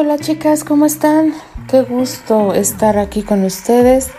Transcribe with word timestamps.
Hola 0.00 0.16
chicas, 0.16 0.62
¿cómo 0.62 0.86
están? 0.86 1.34
Qué 1.68 1.82
gusto 1.82 2.54
estar 2.54 2.98
aquí 2.98 3.24
con 3.24 3.44
ustedes. 3.44 4.10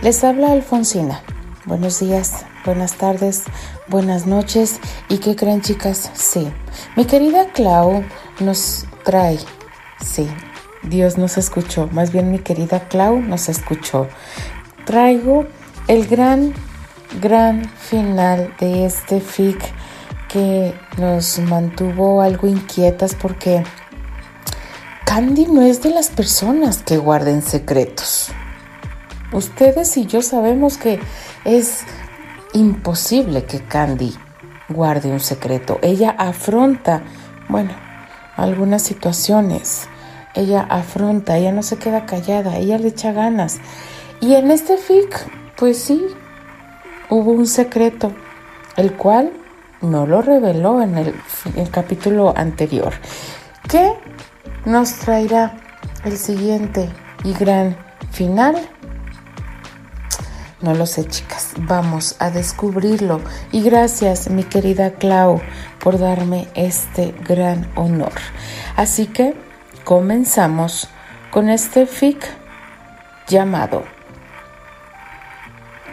Les 0.00 0.24
habla 0.24 0.52
Alfonsina. 0.52 1.20
Buenos 1.66 2.00
días, 2.00 2.46
buenas 2.64 2.94
tardes, 2.94 3.42
buenas 3.88 4.26
noches. 4.26 4.80
¿Y 5.10 5.18
qué 5.18 5.36
creen 5.36 5.60
chicas? 5.60 6.10
Sí, 6.14 6.50
mi 6.96 7.04
querida 7.04 7.52
Clau 7.52 8.04
nos 8.40 8.86
trae, 9.04 9.38
sí, 10.00 10.26
Dios 10.82 11.18
nos 11.18 11.36
escuchó, 11.36 11.90
más 11.92 12.10
bien 12.10 12.30
mi 12.30 12.38
querida 12.38 12.88
Clau 12.88 13.20
nos 13.20 13.50
escuchó. 13.50 14.08
Traigo 14.86 15.44
el 15.88 16.06
gran, 16.06 16.54
gran 17.20 17.68
final 17.68 18.54
de 18.58 18.86
este 18.86 19.20
fic 19.20 19.62
que 20.28 20.72
nos 20.96 21.38
mantuvo 21.40 22.22
algo 22.22 22.48
inquietas 22.48 23.14
porque 23.14 23.62
Candy 25.08 25.46
no 25.46 25.62
es 25.62 25.82
de 25.82 25.88
las 25.88 26.10
personas 26.10 26.82
que 26.82 26.98
guarden 26.98 27.40
secretos. 27.40 28.28
Ustedes 29.32 29.96
y 29.96 30.04
yo 30.04 30.20
sabemos 30.20 30.76
que 30.76 31.00
es 31.46 31.80
imposible 32.52 33.44
que 33.44 33.60
Candy 33.60 34.14
guarde 34.68 35.10
un 35.10 35.20
secreto. 35.20 35.78
Ella 35.80 36.10
afronta, 36.10 37.04
bueno, 37.48 37.70
algunas 38.36 38.82
situaciones. 38.82 39.88
Ella 40.34 40.60
afronta, 40.68 41.38
ella 41.38 41.52
no 41.52 41.62
se 41.62 41.78
queda 41.78 42.04
callada, 42.04 42.58
ella 42.58 42.76
le 42.76 42.88
echa 42.88 43.12
ganas. 43.12 43.60
Y 44.20 44.34
en 44.34 44.50
este 44.50 44.76
fic, 44.76 45.26
pues 45.56 45.78
sí, 45.78 46.04
hubo 47.08 47.32
un 47.32 47.46
secreto, 47.46 48.12
el 48.76 48.92
cual 48.92 49.32
no 49.80 50.06
lo 50.06 50.20
reveló 50.20 50.82
en 50.82 50.98
el, 50.98 51.14
capítulo 51.70 52.34
anterior. 52.36 52.92
¿Qué 53.70 53.94
nos 54.68 54.92
traerá 54.96 55.56
el 56.04 56.18
siguiente 56.18 56.90
y 57.24 57.32
gran 57.32 57.76
final? 58.12 58.68
No 60.60 60.74
lo 60.74 60.86
sé, 60.86 61.06
chicas. 61.06 61.52
Vamos 61.56 62.16
a 62.18 62.30
descubrirlo. 62.30 63.22
Y 63.50 63.62
gracias, 63.62 64.28
mi 64.28 64.44
querida 64.44 64.92
Clau, 64.92 65.40
por 65.78 65.98
darme 65.98 66.48
este 66.54 67.14
gran 67.26 67.70
honor. 67.76 68.12
Así 68.76 69.06
que 69.06 69.34
comenzamos 69.84 70.88
con 71.30 71.48
este 71.48 71.86
fic 71.86 72.22
llamado 73.26 73.84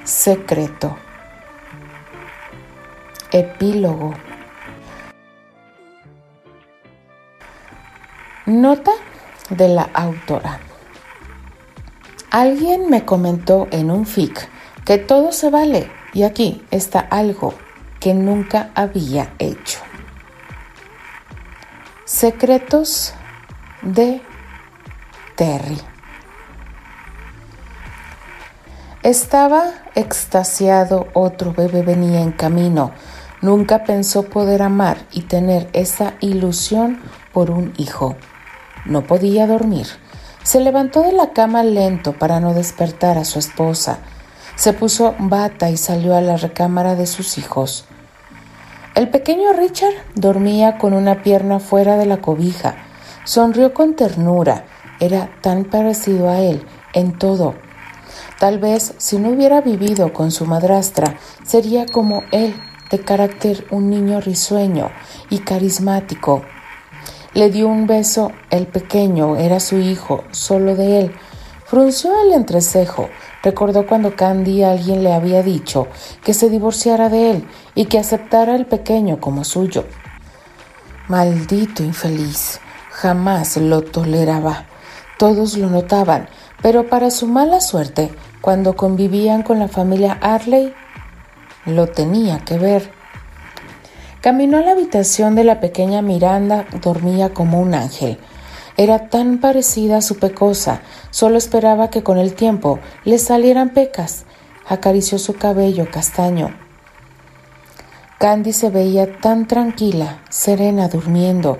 Secreto. 0.04 0.98
Epílogo. 3.32 4.14
Nota 8.46 8.92
de 9.50 9.70
la 9.70 9.90
autora. 9.92 10.60
Alguien 12.30 12.92
me 12.92 13.04
comentó 13.04 13.68
en 13.72 13.90
un 13.90 14.06
fic 14.06 14.48
que 14.86 15.00
todo 15.00 15.32
se 15.32 15.50
vale 15.50 15.90
y 16.14 16.22
aquí 16.22 16.64
está 16.70 17.00
algo 17.00 17.56
que 18.00 18.14
nunca 18.14 18.70
había 18.76 19.34
hecho. 19.40 19.80
Secretos 22.06 23.16
de 23.82 24.22
Terry. 25.36 25.82
Estaba 29.02 29.74
extasiado, 29.96 31.08
otro 31.14 31.52
bebé 31.52 31.82
venía 31.82 32.22
en 32.22 32.32
camino. 32.32 32.92
Nunca 33.42 33.84
pensó 33.86 34.22
poder 34.22 34.62
amar 34.62 34.98
y 35.12 35.22
tener 35.22 35.68
esa 35.74 36.14
ilusión 36.20 37.02
por 37.34 37.50
un 37.50 37.74
hijo. 37.78 38.16
No 38.86 39.06
podía 39.06 39.48
dormir. 39.48 39.88
Se 40.44 40.60
levantó 40.60 41.02
de 41.02 41.12
la 41.12 41.32
cama 41.34 41.64
lento 41.64 42.14
para 42.14 42.40
no 42.40 42.54
despertar 42.54 43.18
a 43.18 43.26
su 43.26 43.40
esposa. 43.40 44.00
Se 44.56 44.74
puso 44.74 45.16
bata 45.18 45.70
y 45.70 45.78
salió 45.78 46.16
a 46.16 46.22
la 46.22 46.38
recámara 46.38 46.96
de 46.96 47.08
sus 47.08 47.38
hijos. 47.38 47.86
El 48.94 49.10
pequeño 49.10 49.54
Richard 49.54 49.94
dormía 50.14 50.78
con 50.78 50.94
una 50.94 51.24
pierna 51.24 51.60
fuera 51.60 51.98
de 51.98 52.06
la 52.06 52.22
cobija. 52.22 52.76
Sonrió 53.24 53.74
con 53.74 53.96
ternura. 53.96 54.66
Era 55.00 55.30
tan 55.42 55.66
parecido 55.66 56.30
a 56.30 56.40
él 56.40 56.66
en 56.94 57.18
todo. 57.18 57.56
Tal 58.40 58.60
vez 58.60 58.94
si 58.98 59.18
no 59.18 59.30
hubiera 59.30 59.62
vivido 59.62 60.14
con 60.14 60.32
su 60.32 60.46
madrastra, 60.46 61.18
sería 61.44 61.86
como 61.86 62.24
él, 62.32 62.56
de 62.92 63.00
carácter 63.00 63.66
un 63.72 63.90
niño 63.90 64.22
risueño 64.22 64.92
y 65.30 65.40
carismático. 65.40 66.44
Le 67.36 67.50
dio 67.50 67.68
un 67.68 67.86
beso, 67.86 68.32
el 68.50 68.66
pequeño 68.66 69.36
era 69.36 69.60
su 69.60 69.78
hijo, 69.78 70.24
solo 70.32 70.74
de 70.74 71.02
él. 71.02 71.16
Frunció 71.66 72.18
el 72.22 72.32
entrecejo, 72.32 73.10
recordó 73.44 73.86
cuando 73.86 74.16
Candy 74.16 74.64
alguien 74.64 75.04
le 75.04 75.12
había 75.12 75.44
dicho 75.44 75.90
que 76.24 76.34
se 76.34 76.50
divorciara 76.50 77.10
de 77.10 77.32
él 77.32 77.48
y 77.76 77.88
que 77.88 78.00
aceptara 78.00 78.56
el 78.56 78.66
pequeño 78.66 79.20
como 79.20 79.44
suyo. 79.44 79.84
Maldito 81.10 81.84
infeliz, 81.84 82.62
jamás 82.92 83.58
lo 83.58 83.82
toleraba. 83.82 84.68
Todos 85.18 85.58
lo 85.58 85.70
notaban, 85.70 86.30
pero 86.62 86.88
para 86.88 87.12
su 87.12 87.28
mala 87.28 87.60
suerte, 87.60 88.16
cuando 88.40 88.78
convivían 88.78 89.44
con 89.44 89.60
la 89.60 89.68
familia 89.68 90.18
Arley, 90.22 90.74
lo 91.66 91.88
tenía 91.88 92.40
que 92.40 92.58
ver. 92.58 92.95
Caminó 94.26 94.58
a 94.58 94.62
la 94.62 94.72
habitación 94.72 95.36
de 95.36 95.44
la 95.44 95.60
pequeña 95.60 96.02
Miranda, 96.02 96.66
dormía 96.82 97.30
como 97.30 97.60
un 97.60 97.76
ángel. 97.76 98.18
Era 98.76 99.08
tan 99.10 99.38
parecida 99.38 99.98
a 99.98 100.02
su 100.02 100.18
pecosa, 100.18 100.82
solo 101.12 101.38
esperaba 101.38 101.92
que 101.92 102.02
con 102.02 102.18
el 102.18 102.34
tiempo 102.34 102.80
le 103.04 103.20
salieran 103.20 103.70
pecas. 103.70 104.26
Acarició 104.68 105.20
su 105.20 105.36
cabello 105.36 105.92
castaño. 105.92 106.58
Candy 108.18 108.52
se 108.52 108.72
veía 108.72 109.20
tan 109.20 109.46
tranquila, 109.46 110.24
serena, 110.32 110.88
durmiendo. 110.88 111.60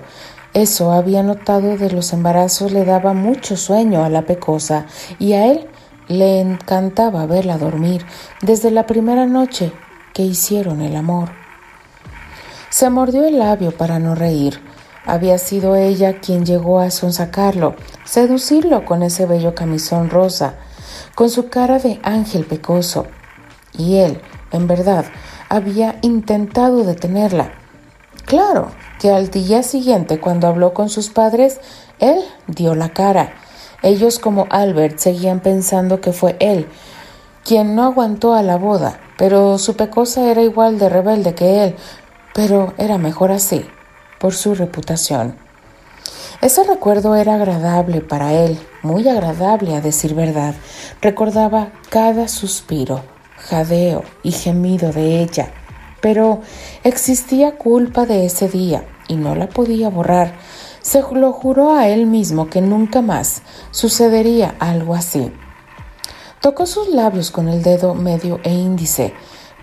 Eso 0.52 0.90
había 0.90 1.22
notado 1.22 1.76
de 1.76 1.92
los 1.92 2.12
embarazos 2.12 2.72
le 2.72 2.84
daba 2.84 3.12
mucho 3.12 3.56
sueño 3.56 4.02
a 4.02 4.08
la 4.08 4.22
pecosa 4.22 4.86
y 5.20 5.34
a 5.34 5.46
él 5.46 5.68
le 6.08 6.40
encantaba 6.40 7.26
verla 7.26 7.58
dormir 7.58 8.04
desde 8.42 8.72
la 8.72 8.86
primera 8.86 9.26
noche 9.26 9.70
que 10.12 10.24
hicieron 10.24 10.80
el 10.80 10.96
amor. 10.96 11.45
Se 12.76 12.90
mordió 12.90 13.24
el 13.24 13.38
labio 13.38 13.74
para 13.74 13.98
no 13.98 14.14
reír. 14.14 14.60
Había 15.06 15.38
sido 15.38 15.76
ella 15.76 16.20
quien 16.20 16.44
llegó 16.44 16.78
a 16.78 16.90
sonsacarlo, 16.90 17.74
seducirlo 18.04 18.84
con 18.84 19.02
ese 19.02 19.24
bello 19.24 19.54
camisón 19.54 20.10
rosa, 20.10 20.56
con 21.14 21.30
su 21.30 21.48
cara 21.48 21.78
de 21.78 21.98
ángel 22.02 22.44
pecoso. 22.44 23.06
Y 23.78 23.96
él, 23.96 24.20
en 24.52 24.66
verdad, 24.66 25.06
había 25.48 25.96
intentado 26.02 26.84
detenerla. 26.84 27.54
Claro 28.26 28.72
que 29.00 29.10
al 29.10 29.30
día 29.30 29.62
siguiente, 29.62 30.20
cuando 30.20 30.46
habló 30.46 30.74
con 30.74 30.90
sus 30.90 31.08
padres, 31.08 31.60
él 31.98 32.22
dio 32.46 32.74
la 32.74 32.90
cara. 32.90 33.32
Ellos 33.80 34.18
como 34.18 34.48
Albert 34.50 34.98
seguían 34.98 35.40
pensando 35.40 36.02
que 36.02 36.12
fue 36.12 36.36
él 36.40 36.66
quien 37.46 37.76
no 37.76 37.84
aguantó 37.84 38.34
a 38.34 38.42
la 38.42 38.56
boda, 38.56 38.98
pero 39.16 39.56
su 39.58 39.76
pecosa 39.76 40.28
era 40.28 40.42
igual 40.42 40.80
de 40.80 40.88
rebelde 40.88 41.36
que 41.36 41.62
él, 41.62 41.76
pero 42.36 42.74
era 42.76 42.98
mejor 42.98 43.32
así, 43.32 43.64
por 44.18 44.34
su 44.34 44.54
reputación. 44.54 45.36
Ese 46.42 46.64
recuerdo 46.64 47.16
era 47.16 47.36
agradable 47.36 48.02
para 48.02 48.34
él, 48.34 48.58
muy 48.82 49.08
agradable 49.08 49.74
a 49.74 49.80
decir 49.80 50.14
verdad. 50.14 50.54
Recordaba 51.00 51.72
cada 51.88 52.28
suspiro, 52.28 53.00
jadeo 53.38 54.04
y 54.22 54.32
gemido 54.32 54.92
de 54.92 55.22
ella, 55.22 55.50
pero 56.02 56.42
existía 56.84 57.56
culpa 57.56 58.04
de 58.04 58.26
ese 58.26 58.50
día 58.50 58.86
y 59.08 59.16
no 59.16 59.34
la 59.34 59.48
podía 59.48 59.88
borrar. 59.88 60.34
Se 60.82 61.00
lo 61.00 61.32
juró 61.32 61.74
a 61.74 61.88
él 61.88 62.04
mismo 62.04 62.50
que 62.50 62.60
nunca 62.60 63.00
más 63.00 63.40
sucedería 63.70 64.54
algo 64.58 64.94
así. 64.94 65.32
Tocó 66.42 66.66
sus 66.66 66.90
labios 66.90 67.30
con 67.30 67.48
el 67.48 67.62
dedo 67.62 67.94
medio 67.94 68.40
e 68.44 68.52
índice 68.52 69.14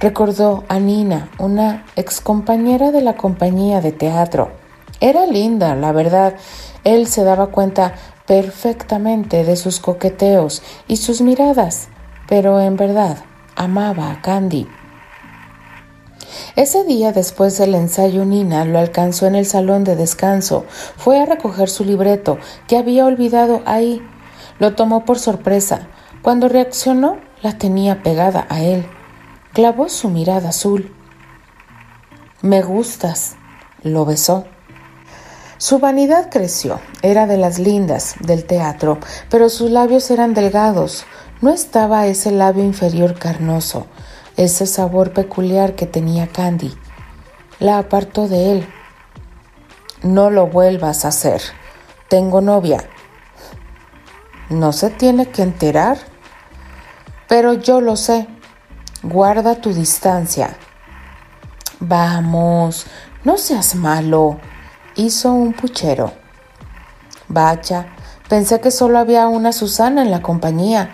Recordó 0.04 0.66
a 0.68 0.80
Nina, 0.80 1.30
una 1.40 1.86
excompañera 1.96 2.92
de 2.92 3.00
la 3.00 3.16
compañía 3.16 3.80
de 3.80 3.94
teatro. 3.94 4.52
Era 5.00 5.26
linda, 5.26 5.76
la 5.78 5.94
verdad. 5.94 6.36
Él 6.84 7.08
se 7.08 7.24
daba 7.24 7.52
cuenta 7.52 7.94
perfectamente 8.28 9.46
de 9.46 9.56
sus 9.56 9.80
coqueteos 9.80 10.62
y 10.90 10.98
sus 10.98 11.22
miradas, 11.22 11.88
pero 12.28 12.60
en 12.60 12.76
verdad 12.76 13.20
amaba 13.56 14.12
a 14.12 14.22
Candy. 14.22 14.68
Ese 16.58 16.84
día 16.84 17.14
después 17.14 17.58
del 17.58 17.74
ensayo 17.74 18.26
Nina 18.26 18.66
lo 18.66 18.80
alcanzó 18.80 19.26
en 19.28 19.36
el 19.36 19.46
salón 19.46 19.86
de 19.86 19.96
descanso. 19.96 20.66
Fue 20.98 21.18
a 21.18 21.26
recoger 21.26 21.70
su 21.70 21.86
libreto, 21.86 22.40
que 22.68 22.76
había 22.76 23.06
olvidado 23.06 23.62
ahí. 23.66 24.06
Lo 24.60 24.76
tomó 24.76 25.06
por 25.06 25.18
sorpresa. 25.18 25.88
Cuando 26.22 26.50
reaccionó, 26.50 27.20
la 27.42 27.58
tenía 27.58 28.04
pegada 28.04 28.46
a 28.50 28.62
él 28.64 28.86
clavó 29.54 29.88
su 29.88 30.10
mirada 30.10 30.50
azul. 30.50 30.92
Me 32.42 32.62
gustas, 32.64 33.36
lo 33.84 34.04
besó. 34.04 34.46
Su 35.58 35.80
vanidad 35.80 36.30
creció, 36.30 36.82
era 37.04 37.28
de 37.28 37.38
las 37.38 37.60
lindas 37.60 38.16
del 38.20 38.46
teatro, 38.46 39.00
pero 39.30 39.48
sus 39.50 39.72
labios 39.72 40.12
eran 40.12 40.34
delgados, 40.34 41.06
no 41.40 41.52
estaba 41.52 42.08
ese 42.08 42.32
labio 42.32 42.64
inferior 42.64 43.18
carnoso, 43.18 43.88
ese 44.36 44.66
sabor 44.66 45.14
peculiar 45.14 45.76
que 45.76 45.86
tenía 45.86 46.28
Candy. 46.28 46.74
La 47.60 47.78
apartó 47.78 48.28
de 48.28 48.52
él. 48.52 48.68
No 50.02 50.32
lo 50.32 50.48
vuelvas 50.48 51.06
a 51.06 51.10
hacer. 51.10 51.42
Tengo 52.10 52.42
novia. 52.42 52.84
¿No 54.50 54.74
se 54.74 54.90
tiene 54.90 55.28
que 55.28 55.44
enterar? 55.44 55.98
Pero 57.30 57.54
yo 57.54 57.80
lo 57.80 57.96
sé. 57.96 58.28
Guarda 59.04 59.56
tu 59.56 59.74
distancia. 59.74 60.56
Vamos, 61.82 62.86
no 63.26 63.38
seas 63.38 63.76
malo, 63.76 64.40
hizo 64.96 65.34
un 65.34 65.52
puchero. 65.52 66.14
Vaya, 67.28 67.88
pensé 68.30 68.62
que 68.62 68.72
solo 68.72 69.00
había 69.00 69.28
una 69.28 69.52
Susana 69.52 70.04
en 70.04 70.10
la 70.10 70.22
compañía. 70.22 70.92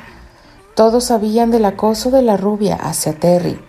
Todos 0.74 1.04
sabían 1.04 1.52
del 1.52 1.66
acoso 1.66 2.10
de 2.10 2.24
la 2.24 2.36
rubia 2.36 2.78
hacia 2.78 3.14
Terry. 3.14 3.64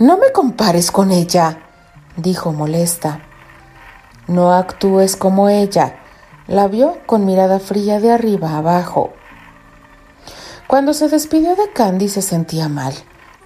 No 0.00 0.18
me 0.18 0.32
compares 0.32 0.90
con 0.90 1.12
ella, 1.12 1.60
dijo 2.16 2.52
molesta. 2.52 3.20
No 4.26 4.54
actúes 4.54 5.14
como 5.14 5.48
ella. 5.48 6.00
La 6.48 6.66
vio 6.66 6.98
con 7.06 7.24
mirada 7.24 7.60
fría 7.60 8.00
de 8.00 8.10
arriba 8.10 8.56
abajo. 8.56 9.12
Cuando 10.66 10.94
se 10.94 11.08
despidió 11.08 11.54
de 11.54 11.70
Candy 11.72 12.08
se 12.08 12.22
sentía 12.22 12.68
mal. 12.68 12.92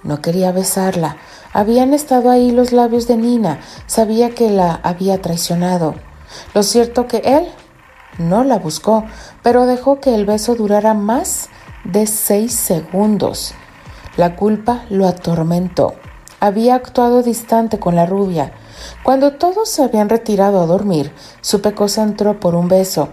No 0.02 0.22
quería 0.22 0.52
besarla. 0.52 1.16
Habían 1.52 1.92
estado 1.92 2.30
ahí 2.30 2.52
los 2.52 2.72
labios 2.72 3.06
de 3.06 3.16
Nina. 3.16 3.60
Sabía 3.86 4.30
que 4.30 4.50
la 4.50 4.80
había 4.82 5.20
traicionado. 5.20 5.94
Lo 6.54 6.62
cierto 6.62 7.06
que 7.06 7.18
él 7.18 7.48
no 8.18 8.44
la 8.44 8.58
buscó, 8.58 9.04
pero 9.42 9.66
dejó 9.66 10.00
que 10.00 10.14
el 10.14 10.26
beso 10.26 10.54
durara 10.54 10.94
más 10.94 11.48
de 11.84 12.06
seis 12.06 12.54
segundos. 12.54 13.54
La 14.16 14.36
culpa 14.36 14.84
lo 14.90 15.06
atormentó. 15.06 15.94
Había 16.40 16.74
actuado 16.74 17.22
distante 17.22 17.78
con 17.78 17.96
la 17.96 18.06
rubia. 18.06 18.52
Cuando 19.02 19.34
todos 19.34 19.68
se 19.68 19.82
habían 19.82 20.08
retirado 20.08 20.62
a 20.62 20.66
dormir, 20.66 21.12
su 21.42 21.60
pecosa 21.60 22.02
entró 22.02 22.40
por 22.40 22.54
un 22.54 22.68
beso. 22.68 23.10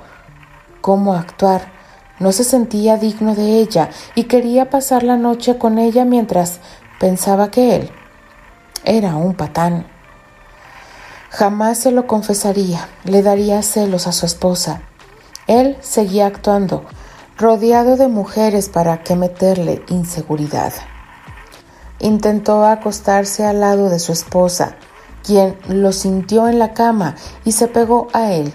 ¿Cómo 0.82 1.14
actuar? 1.14 1.77
No 2.20 2.32
se 2.32 2.44
sentía 2.44 2.98
digno 2.98 3.36
de 3.36 3.60
ella 3.60 3.90
y 4.16 4.24
quería 4.24 4.70
pasar 4.70 5.04
la 5.04 5.18
noche 5.18 5.58
con 5.58 5.78
ella 5.78 6.06
mientras 6.06 6.60
pensaba 7.00 7.52
que 7.52 7.76
él 7.76 7.92
era 8.84 9.16
un 9.16 9.36
patán. 9.36 9.86
Jamás 11.30 11.78
se 11.78 11.92
lo 11.92 12.08
confesaría, 12.08 12.88
le 13.04 13.22
daría 13.22 13.62
celos 13.62 14.08
a 14.08 14.12
su 14.12 14.26
esposa. 14.26 14.82
Él 15.46 15.78
seguía 15.82 16.26
actuando, 16.26 16.86
rodeado 17.38 17.98
de 17.98 18.08
mujeres 18.08 18.70
para 18.70 19.04
que 19.04 19.16
meterle 19.16 19.84
inseguridad. 19.90 20.74
Intentó 22.00 22.66
acostarse 22.66 23.46
al 23.46 23.60
lado 23.60 23.90
de 23.90 24.00
su 24.00 24.14
esposa, 24.14 24.78
quien 25.24 25.58
lo 25.68 25.92
sintió 25.92 26.48
en 26.48 26.60
la 26.60 26.74
cama 26.74 27.16
y 27.44 27.52
se 27.52 27.68
pegó 27.68 28.08
a 28.14 28.32
él. 28.32 28.54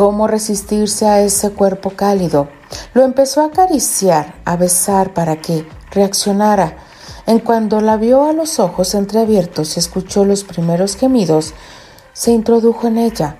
¿Cómo 0.00 0.26
resistirse 0.28 1.06
a 1.06 1.20
ese 1.20 1.50
cuerpo 1.50 1.90
cálido? 1.90 2.48
Lo 2.94 3.04
empezó 3.04 3.42
a 3.42 3.48
acariciar, 3.48 4.36
a 4.46 4.56
besar 4.56 5.12
para 5.12 5.42
que 5.42 5.68
reaccionara. 5.90 6.78
En 7.26 7.40
cuanto 7.40 7.82
la 7.82 7.98
vio 7.98 8.24
a 8.24 8.32
los 8.32 8.60
ojos 8.60 8.94
entreabiertos 8.94 9.76
y 9.76 9.78
escuchó 9.78 10.24
los 10.24 10.42
primeros 10.42 10.96
gemidos, 10.96 11.52
se 12.14 12.30
introdujo 12.30 12.86
en 12.86 12.96
ella. 12.96 13.36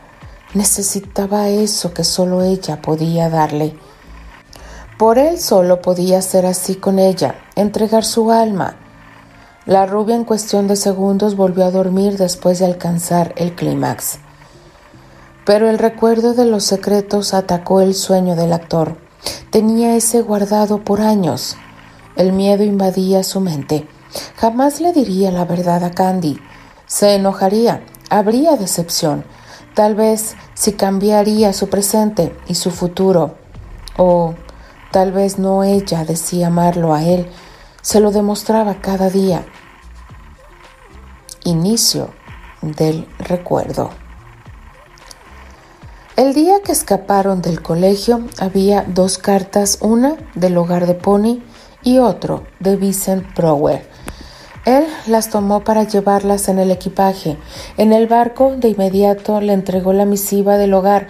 Necesitaba 0.53 1.49
eso 1.49 1.95
que 1.95 2.05
solo 2.05 2.43
ella 2.43 2.83
podía 2.83 3.31
darle. 3.31 3.75
Por 4.99 5.17
él 5.17 5.41
solo 5.41 5.81
podía 5.81 6.21
ser 6.21 6.45
así 6.45 6.75
con 6.75 6.99
ella, 6.99 7.37
entregar 7.55 8.05
su 8.05 8.31
alma. 8.31 8.77
La 9.65 9.87
rubia 9.87 10.15
en 10.15 10.25
cuestión 10.25 10.69
de 10.69 10.77
segundos 10.77 11.37
volvió 11.37 11.65
a 11.65 11.71
dormir 11.71 12.19
después 12.19 12.59
de 12.59 12.67
alcanzar 12.67 13.33
el 13.39 13.55
clímax. 13.55 14.19
Pero 15.51 15.69
el 15.69 15.81
recuerdo 15.81 16.33
de 16.33 16.45
los 16.45 16.63
secretos 16.63 17.35
atacó 17.35 17.81
el 17.81 17.97
sueño 17.97 18.37
del 18.37 18.53
actor. 18.53 18.99
Tenía 19.51 19.97
ese 19.97 20.23
guardado 20.23 20.85
por 20.85 21.01
años. 21.01 21.57
El 22.15 22.33
miedo 22.33 22.63
invadía 22.63 23.25
su 23.25 23.41
mente. 23.41 23.89
Jamás 24.37 24.81
le 24.81 24.93
diría 24.93 25.33
la 25.33 25.45
verdad 25.45 25.83
a 25.83 25.91
Candy. 25.91 26.39
Se 26.87 27.17
enojaría, 27.17 27.85
habría 28.11 28.55
decepción. 28.55 29.25
Tal 29.75 29.97
vez 29.97 30.37
si 30.55 30.75
cambiaría 30.75 31.53
su 31.53 31.69
presente 31.69 32.33
y 32.47 32.55
su 32.55 32.71
futuro. 32.71 33.35
O 33.97 34.37
tal 34.93 35.11
vez 35.11 35.41
no 35.41 35.65
ella 35.65 36.05
decía 36.05 36.47
amarlo 36.47 36.95
a 36.95 37.03
él. 37.03 37.29
Se 37.83 37.99
lo 37.99 38.13
demostraba 38.13 38.77
cada 38.81 39.11
día. 39.11 39.45
Inicio 41.43 42.11
del 42.63 43.09
recuerdo. 43.19 43.91
El 46.17 46.35
día 46.35 46.61
que 46.63 46.73
escaparon 46.73 47.41
del 47.41 47.63
colegio 47.63 48.27
había 48.39 48.83
dos 48.83 49.17
cartas, 49.17 49.79
una 49.81 50.17
del 50.35 50.57
hogar 50.59 50.87
de 50.87 50.95
Pony 50.95 51.43
y 51.83 51.99
otro 51.99 52.45
de 52.59 52.77
Vincent 52.77 53.25
Brower. 53.37 53.89
Él 54.67 54.87
las 55.07 55.31
tomó 55.31 55.65
para 55.65 55.85
llevarlas 55.85 56.49
en 56.49 56.59
el 56.59 56.71
equipaje. 56.71 57.39
En 57.79 57.93
el 57.93 58.09
barco 58.09 58.55
de 58.57 58.69
inmediato 58.69 59.41
le 59.41 59.53
entregó 59.53 59.93
la 59.93 60.05
misiva 60.05 60.59
del 60.59 60.75
hogar, 60.75 61.07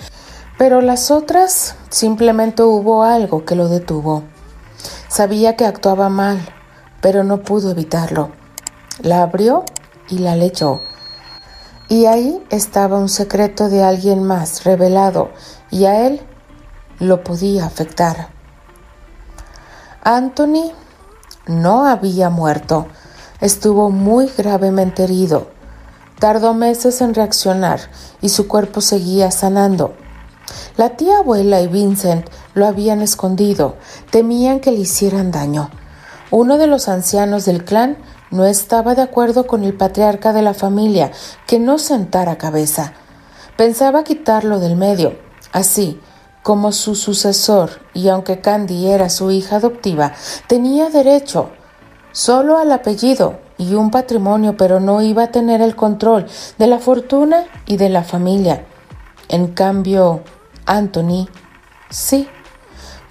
pero 0.58 0.82
las 0.82 1.11
otras 1.11 1.75
simplemente 1.88 2.62
hubo 2.62 3.03
algo 3.03 3.44
que 3.44 3.56
lo 3.56 3.69
detuvo. 3.69 4.23
Sabía 5.08 5.56
que 5.56 5.64
actuaba 5.64 6.11
mal, 6.11 6.38
pero 7.00 7.25
no 7.25 7.43
pudo 7.43 7.70
evitarlo. 7.70 8.31
La 9.03 9.23
abrió 9.23 9.64
y 10.08 10.19
la 10.19 10.37
leyó. 10.37 10.82
Y 11.90 12.06
ahí 12.06 12.40
estaba 12.50 12.98
un 12.98 13.08
secreto 13.08 13.69
de 13.69 13.82
alguien 13.82 14.22
más 14.22 14.62
revelado 14.62 15.31
y 15.72 15.86
a 15.86 16.06
él 16.06 16.20
lo 17.00 17.24
podía 17.24 17.67
afectar. 17.67 18.29
Anthony 20.05 20.70
no 21.48 21.86
había 21.86 22.31
muerto, 22.31 22.86
estuvo 23.41 23.91
muy 23.91 24.31
gravemente 24.38 25.03
herido. 25.03 25.48
Tardó 26.20 26.55
meses 26.55 27.00
en 27.00 27.12
reaccionar 27.12 27.81
y 28.20 28.29
su 28.29 28.46
cuerpo 28.46 28.81
seguía 28.81 29.32
sanando. 29.32 29.94
La 30.76 30.91
tía 30.91 31.19
abuela 31.19 31.60
y 31.60 31.67
Vincent 31.67 32.24
lo 32.55 32.69
habían 32.69 33.03
escondido, 33.03 33.74
temían 34.12 34.60
que 34.60 34.70
le 34.70 34.79
hicieran 34.79 35.32
daño. 35.32 35.70
Uno 36.31 36.56
de 36.56 36.69
los 36.69 36.86
ancianos 36.88 37.46
del 37.46 37.65
clan 37.65 37.96
no 38.31 38.46
estaba 38.46 38.94
de 38.94 39.03
acuerdo 39.03 39.46
con 39.46 39.65
el 39.65 39.75
patriarca 39.75 40.32
de 40.32 40.43
la 40.43 40.55
familia, 40.55 41.10
que 41.46 41.58
no 41.58 41.79
sentara 41.79 42.39
cabeza. 42.39 42.93
Pensaba 43.56 44.05
quitarlo 44.05 44.60
del 44.60 44.77
medio. 44.77 45.19
Así, 45.53 46.01
como 46.43 46.72
su 46.72 46.94
sucesor, 46.94 47.70
y 47.93 48.08
aunque 48.08 48.41
Candy 48.41 48.87
era 48.87 49.08
su 49.08 49.31
hija 49.31 49.56
adoptiva, 49.56 50.13
tenía 50.46 50.89
derecho 50.91 51.51
solo 52.13 52.58
al 52.58 52.72
apellido 52.72 53.39
y 53.58 53.75
un 53.75 53.91
patrimonio, 53.91 54.56
pero 54.56 54.81
no 54.81 55.03
iba 55.03 55.25
a 55.25 55.31
tener 55.31 55.60
el 55.60 55.77
control 55.77 56.27
de 56.56 56.67
la 56.67 56.79
fortuna 56.79 57.44
y 57.67 57.77
de 57.77 57.89
la 57.89 58.05
familia. 58.05 58.65
En 59.29 59.49
cambio, 59.49 60.22
Anthony, 60.65 61.29
sí, 61.91 62.27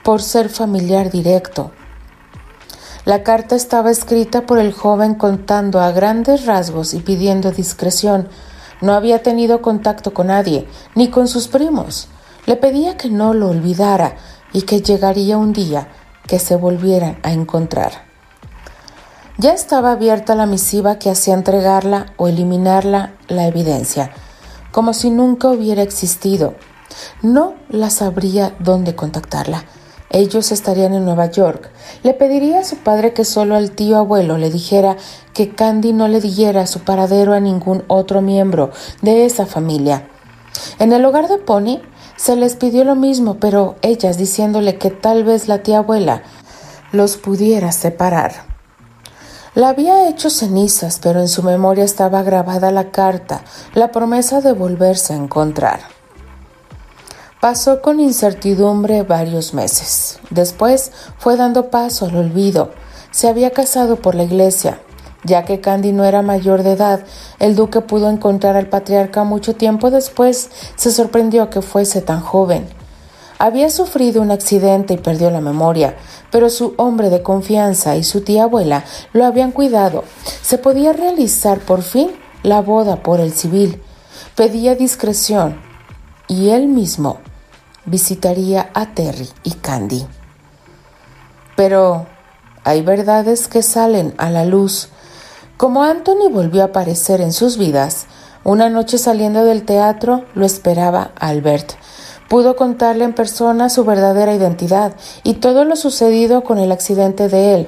por 0.03 0.21
ser 0.21 0.49
familiar 0.49 1.11
directo, 1.11 1.71
la 3.09 3.23
carta 3.23 3.55
estaba 3.55 3.89
escrita 3.89 4.45
por 4.45 4.59
el 4.59 4.71
joven 4.71 5.15
contando 5.15 5.81
a 5.81 5.91
grandes 5.91 6.45
rasgos 6.45 6.93
y 6.93 6.99
pidiendo 6.99 7.49
discreción. 7.49 8.29
No 8.81 8.93
había 8.93 9.23
tenido 9.23 9.63
contacto 9.63 10.13
con 10.13 10.27
nadie, 10.27 10.67
ni 10.93 11.09
con 11.09 11.27
sus 11.27 11.47
primos. 11.47 12.07
Le 12.45 12.55
pedía 12.55 12.97
que 12.97 13.09
no 13.09 13.33
lo 13.33 13.49
olvidara 13.49 14.15
y 14.53 14.61
que 14.61 14.83
llegaría 14.83 15.39
un 15.39 15.53
día 15.53 15.87
que 16.27 16.37
se 16.37 16.55
volvieran 16.55 17.17
a 17.23 17.31
encontrar. 17.33 17.93
Ya 19.39 19.53
estaba 19.53 19.93
abierta 19.93 20.35
la 20.35 20.45
misiva 20.45 20.99
que 20.99 21.09
hacía 21.09 21.33
entregarla 21.33 22.13
o 22.15 22.27
eliminarla 22.27 23.13
la 23.27 23.47
evidencia, 23.47 24.11
como 24.71 24.93
si 24.93 25.09
nunca 25.09 25.47
hubiera 25.47 25.81
existido. 25.81 26.53
No 27.23 27.55
la 27.69 27.89
sabría 27.89 28.55
dónde 28.59 28.95
contactarla. 28.95 29.63
Ellos 30.09 30.51
estarían 30.51 30.93
en 30.93 31.05
Nueva 31.05 31.27
York. 31.27 31.69
Le 32.03 32.13
pediría 32.13 32.59
a 32.59 32.63
su 32.63 32.77
padre 32.77 33.13
que 33.13 33.25
solo 33.25 33.55
al 33.55 33.71
tío 33.71 33.97
abuelo 33.97 34.37
le 34.37 34.49
dijera 34.49 34.97
que 35.33 35.53
Candy 35.53 35.93
no 35.93 36.07
le 36.07 36.19
diera 36.19 36.65
su 36.67 36.79
paradero 36.79 37.33
a 37.33 37.39
ningún 37.39 37.83
otro 37.87 38.21
miembro 38.21 38.71
de 39.01 39.25
esa 39.25 39.45
familia. 39.45 40.07
En 40.79 40.93
el 40.93 41.05
hogar 41.05 41.27
de 41.27 41.37
Pony 41.37 41.79
se 42.15 42.35
les 42.35 42.55
pidió 42.55 42.83
lo 42.83 42.95
mismo, 42.95 43.35
pero 43.39 43.75
ellas 43.81 44.17
diciéndole 44.17 44.77
que 44.77 44.89
tal 44.89 45.23
vez 45.23 45.47
la 45.47 45.63
tía 45.63 45.79
abuela 45.79 46.23
los 46.91 47.17
pudiera 47.17 47.71
separar. 47.71 48.49
La 49.55 49.69
había 49.69 50.09
hecho 50.09 50.29
cenizas, 50.29 50.99
pero 51.01 51.19
en 51.19 51.27
su 51.27 51.43
memoria 51.43 51.83
estaba 51.83 52.23
grabada 52.23 52.71
la 52.71 52.91
carta, 52.91 53.41
la 53.73 53.91
promesa 53.91 54.41
de 54.41 54.53
volverse 54.53 55.13
a 55.13 55.17
encontrar. 55.17 55.98
Pasó 57.39 57.81
con 57.81 58.01
incertidumbre 58.01 59.03
varios 59.03 59.53
meses. 59.53 60.19
Después 60.29 60.91
fue 61.17 61.37
dando 61.37 61.69
paso 61.69 62.05
al 62.05 62.17
olvido. 62.17 62.71
Se 63.11 63.29
había 63.29 63.51
casado 63.51 63.95
por 63.95 64.13
la 64.13 64.23
iglesia. 64.23 64.81
Ya 65.23 65.45
que 65.45 65.61
Candy 65.61 65.93
no 65.93 66.03
era 66.03 66.21
mayor 66.21 66.63
de 66.63 66.73
edad, 66.73 67.05
el 67.39 67.55
duque 67.55 67.79
pudo 67.79 68.09
encontrar 68.09 68.57
al 68.57 68.67
patriarca 68.67 69.23
mucho 69.23 69.55
tiempo 69.55 69.89
después. 69.89 70.49
Se 70.75 70.91
sorprendió 70.91 71.49
que 71.49 71.61
fuese 71.61 72.01
tan 72.01 72.19
joven. 72.19 72.67
Había 73.37 73.69
sufrido 73.69 74.21
un 74.21 74.31
accidente 74.31 74.95
y 74.95 74.97
perdió 74.97 75.31
la 75.31 75.39
memoria, 75.39 75.95
pero 76.31 76.49
su 76.49 76.73
hombre 76.75 77.09
de 77.09 77.23
confianza 77.23 77.95
y 77.95 78.03
su 78.03 78.19
tía 78.19 78.43
abuela 78.43 78.83
lo 79.13 79.23
habían 79.23 79.53
cuidado. 79.53 80.03
Se 80.41 80.57
podía 80.57 80.91
realizar 80.91 81.59
por 81.59 81.83
fin 81.83 82.11
la 82.43 82.59
boda 82.61 83.01
por 83.01 83.21
el 83.21 83.31
civil. 83.31 83.81
Pedía 84.35 84.75
discreción 84.75 85.61
y 86.27 86.49
él 86.49 86.67
mismo 86.67 87.19
visitaría 87.89 88.69
a 88.73 88.93
Terry 88.93 89.29
y 89.43 89.51
Candy. 89.51 90.05
Pero 91.55 92.07
hay 92.63 92.81
verdades 92.81 93.47
que 93.47 93.61
salen 93.61 94.13
a 94.17 94.29
la 94.29 94.45
luz. 94.45 94.89
Como 95.57 95.83
Anthony 95.83 96.29
volvió 96.31 96.61
a 96.61 96.65
aparecer 96.65 97.21
en 97.21 97.33
sus 97.33 97.57
vidas, 97.57 98.05
una 98.43 98.69
noche 98.69 98.97
saliendo 98.97 99.43
del 99.43 99.63
teatro 99.63 100.25
lo 100.33 100.45
esperaba 100.45 101.11
Albert 101.19 101.73
Pudo 102.29 102.55
contarle 102.55 103.05
en 103.05 103.13
persona 103.13 103.69
su 103.69 103.83
verdadera 103.83 104.35
identidad 104.35 104.93
y 105.23 105.35
todo 105.35 105.65
lo 105.65 105.75
sucedido 105.75 106.43
con 106.43 106.59
el 106.59 106.71
accidente 106.71 107.27
de 107.27 107.55
él, 107.55 107.67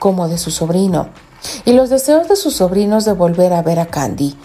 como 0.00 0.28
de 0.28 0.36
su 0.36 0.50
sobrino, 0.50 1.10
y 1.64 1.74
los 1.74 1.90
deseos 1.90 2.28
de 2.28 2.34
sus 2.34 2.56
sobrinos 2.56 3.04
de 3.04 3.12
volver 3.12 3.52
a 3.52 3.62
ver 3.62 3.78
a 3.78 3.86
Candy. 3.86 4.36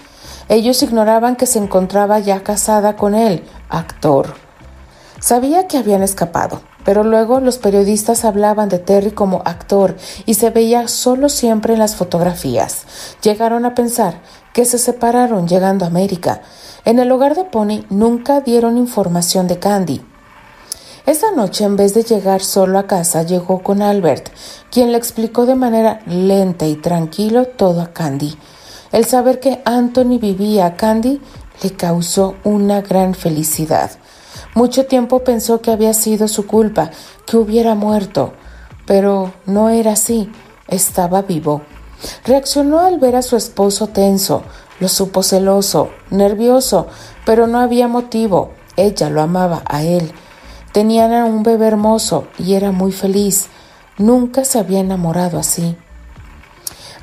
Ellos 0.50 0.84
ignoraban 0.84 1.36
que 1.36 1.48
se 1.48 1.58
encontraba 1.58 2.20
ya 2.20 2.44
casada 2.44 2.96
con 2.96 3.15
él, 3.15 3.44
actor. 3.67 4.45
Sabía 5.20 5.68
que 5.68 5.78
habían 5.78 6.04
escapado, 6.04 6.62
pero 6.84 7.04
luego 7.04 7.40
los 7.40 7.58
periodistas 7.58 8.26
hablaban 8.26 8.70
de 8.70 8.80
Terry 8.80 9.12
como 9.12 9.42
actor 9.46 9.96
y 10.26 10.36
se 10.36 10.50
veía 10.50 10.88
solo 10.88 11.30
siempre 11.30 11.74
en 11.74 11.80
las 11.80 11.96
fotografías. 11.96 12.84
Llegaron 13.22 13.66
a 13.66 13.76
pensar 13.76 14.22
que 14.54 14.66
se 14.66 14.78
separaron 14.78 15.48
llegando 15.48 15.86
a 15.86 15.88
América 15.88 16.42
en 16.86 17.00
el 17.00 17.12
hogar 17.12 17.36
de 17.36 17.46
Pony 17.46 17.84
nunca 17.90 18.42
dieron 18.42 18.78
información 18.78 19.48
de 19.48 19.58
Candy. 19.58 20.06
Esa 21.08 21.32
noche, 21.32 21.64
en 21.64 21.76
vez 21.76 21.96
de 21.96 22.04
llegar 22.04 22.44
solo 22.44 22.78
a 22.78 22.86
casa, 22.86 23.24
llegó 23.24 23.64
con 23.64 23.82
Albert, 23.82 24.30
quien 24.70 24.92
le 24.92 24.98
explicó 25.00 25.48
de 25.48 25.56
manera 25.56 26.02
lenta 26.06 26.68
y 26.68 26.76
tranquilo 26.76 27.46
todo 27.46 27.82
a 27.82 27.92
Candy. 27.92 28.38
El 28.92 29.06
saber 29.06 29.40
que 29.40 29.64
Anthony 29.66 30.20
vivía 30.20 30.68
a 30.68 30.76
Candy 30.76 31.20
le 31.64 31.72
causó 31.72 32.36
una 32.44 32.82
gran 32.82 33.16
felicidad. 33.16 33.90
Mucho 34.56 34.86
tiempo 34.86 35.20
pensó 35.20 35.60
que 35.60 35.70
había 35.70 35.94
sido 35.94 36.30
su 36.30 36.48
culpa, 36.48 36.90
que 37.26 37.36
hubiera 37.36 37.76
muerto, 37.76 38.32
pero 38.86 39.34
no 39.46 39.68
era 39.68 39.92
así, 39.92 40.32
estaba 40.70 41.24
vivo. 41.24 41.62
Reaccionó 42.24 42.80
al 42.80 42.98
ver 42.98 43.18
a 43.18 43.22
su 43.22 43.36
esposo 43.36 43.88
tenso, 43.88 44.44
lo 44.80 44.88
supo 44.88 45.24
celoso, 45.24 45.90
nervioso, 46.10 46.88
pero 47.26 47.48
no 47.48 47.60
había 47.60 47.90
motivo. 47.90 48.52
Ella 48.78 49.10
lo 49.10 49.22
amaba 49.22 49.62
a 49.66 49.84
él. 49.84 50.14
Tenían 50.72 51.14
a 51.14 51.26
un 51.26 51.44
bebé 51.44 51.68
hermoso 51.68 52.28
y 52.38 52.54
era 52.54 52.72
muy 52.72 52.94
feliz. 52.94 53.48
Nunca 53.98 54.46
se 54.46 54.60
había 54.60 54.80
enamorado 54.80 55.38
así. 55.38 55.76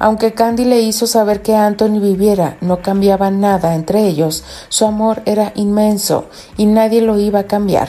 Aunque 0.02 0.34
Candy 0.34 0.64
le 0.64 0.80
hizo 0.80 1.06
saber 1.06 1.42
que 1.42 1.54
Anthony 1.54 2.00
viviera, 2.00 2.56
no 2.60 2.82
cambiaba 2.82 3.30
nada 3.30 3.76
entre 3.76 4.08
ellos. 4.08 4.42
Su 4.68 4.84
amor 4.84 5.22
era 5.26 5.52
inmenso 5.54 6.24
y 6.56 6.66
nadie 6.66 7.02
lo 7.02 7.20
iba 7.20 7.38
a 7.38 7.46
cambiar. 7.46 7.86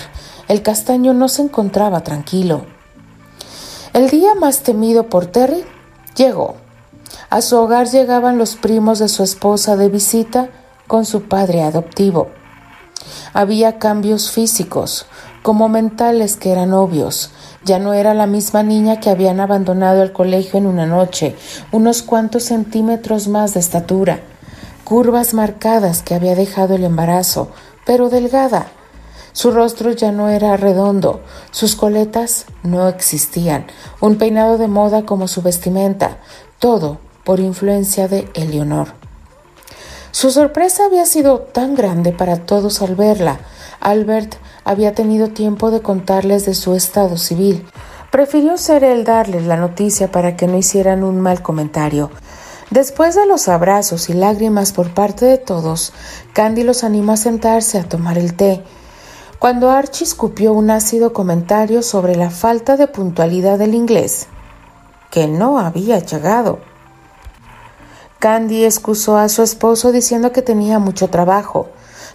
El 0.47 0.61
castaño 0.61 1.15
no 1.15 1.27
se 1.27 1.41
encontraba 1.41 2.01
tranquilo. 2.01 2.67
El 3.93 4.11
día 4.11 4.35
más 4.35 4.59
temido 4.59 5.09
por 5.09 5.25
Terry 5.25 5.65
llegó. 6.15 6.53
A 7.31 7.41
su 7.41 7.57
hogar 7.57 7.87
llegaban 7.87 8.37
los 8.37 8.57
primos 8.57 8.99
de 8.99 9.09
su 9.09 9.23
esposa 9.23 9.75
de 9.75 9.89
visita 9.89 10.49
con 10.85 11.05
su 11.05 11.23
padre 11.23 11.63
adoptivo. 11.63 12.27
Había 13.33 13.79
cambios 13.79 14.31
físicos, 14.31 15.05
como 15.41 15.69
mentales 15.69 16.37
que 16.37 16.51
eran 16.51 16.73
obvios. 16.73 17.31
Ya 17.65 17.79
no 17.79 17.93
era 17.93 18.13
la 18.13 18.27
misma 18.27 18.63
niña 18.63 18.99
que 18.99 19.09
habían 19.09 19.39
abandonado 19.39 20.01
el 20.01 20.11
colegio 20.11 20.57
en 20.57 20.67
una 20.67 20.85
noche, 20.85 21.35
unos 21.71 22.01
cuantos 22.01 22.43
centímetros 22.43 23.27
más 23.27 23.53
de 23.53 23.59
estatura, 23.59 24.21
curvas 24.83 25.33
marcadas 25.33 26.01
que 26.01 26.15
había 26.15 26.35
dejado 26.35 26.75
el 26.75 26.83
embarazo, 26.83 27.51
pero 27.85 28.09
delgada. 28.09 28.67
Su 29.33 29.51
rostro 29.51 29.91
ya 29.91 30.11
no 30.11 30.29
era 30.29 30.55
redondo, 30.57 31.21
sus 31.51 31.75
coletas 31.75 32.45
no 32.61 32.87
existían, 32.87 33.65
un 33.99 34.17
peinado 34.17 34.57
de 34.57 34.67
moda 34.67 35.05
como 35.05 35.27
su 35.27 35.41
vestimenta, 35.41 36.17
todo 36.59 36.99
por 37.23 37.39
influencia 37.39 38.07
de 38.07 38.29
Eleonor. 38.35 39.02
Su 40.13 40.29
sorpresa 40.29 40.85
había 40.85 41.07
sido 41.07 41.39
tan 41.39 41.73
grande 41.73 42.11
para 42.11 42.37
todos 42.37 42.83
al 42.83 42.95
verla. 42.95 43.39
Albert 43.79 44.35
había 44.63 44.93
tenido 44.93 45.29
tiempo 45.29 45.71
de 45.71 45.81
contarles 45.81 46.45
de 46.45 46.53
su 46.53 46.75
estado 46.75 47.17
civil. 47.17 47.65
Prefirió 48.11 48.59
ser 48.59 48.83
él 48.83 49.05
darles 49.05 49.47
la 49.47 49.57
noticia 49.57 50.11
para 50.11 50.35
que 50.35 50.45
no 50.45 50.55
hicieran 50.55 51.03
un 51.03 51.19
mal 51.19 51.41
comentario. 51.41 52.11
Después 52.69 53.15
de 53.15 53.25
los 53.25 53.47
abrazos 53.47 54.07
y 54.07 54.13
lágrimas 54.13 54.71
por 54.71 54.93
parte 54.93 55.25
de 55.25 55.39
todos, 55.39 55.93
Candy 56.33 56.61
los 56.61 56.83
animó 56.83 57.13
a 57.13 57.17
sentarse 57.17 57.79
a 57.79 57.89
tomar 57.89 58.19
el 58.19 58.35
té. 58.35 58.63
Cuando 59.39 59.71
Archie 59.71 60.05
escupió 60.05 60.53
un 60.53 60.69
ácido 60.69 61.11
comentario 61.11 61.81
sobre 61.81 62.15
la 62.15 62.29
falta 62.29 62.77
de 62.77 62.87
puntualidad 62.87 63.57
del 63.57 63.73
inglés, 63.73 64.27
que 65.09 65.27
no 65.27 65.57
había 65.57 65.97
llegado. 65.97 66.59
Candy 68.23 68.63
excusó 68.63 69.17
a 69.17 69.27
su 69.27 69.43
esposo 69.43 69.91
diciendo 69.91 70.31
que 70.31 70.41
tenía 70.41 70.79
mucho 70.79 71.09
trabajo, 71.09 71.67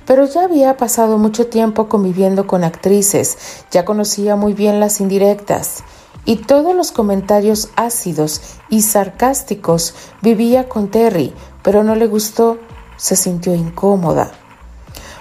pero 0.06 0.24
ya 0.24 0.44
había 0.44 0.78
pasado 0.78 1.18
mucho 1.18 1.48
tiempo 1.48 1.90
conviviendo 1.90 2.46
con 2.46 2.64
actrices, 2.64 3.36
ya 3.70 3.84
conocía 3.84 4.34
muy 4.34 4.54
bien 4.54 4.80
las 4.80 5.02
indirectas 5.02 5.84
y 6.24 6.36
todos 6.36 6.74
los 6.74 6.92
comentarios 6.92 7.68
ácidos 7.76 8.40
y 8.70 8.80
sarcásticos 8.80 9.94
vivía 10.22 10.66
con 10.66 10.90
Terry, 10.90 11.34
pero 11.62 11.84
no 11.84 11.94
le 11.94 12.06
gustó, 12.06 12.56
se 12.96 13.14
sintió 13.14 13.54
incómoda. 13.54 14.30